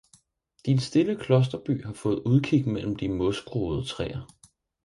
[0.65, 4.27] din stille klosterby har fået udkig mellem de mosgroede træer.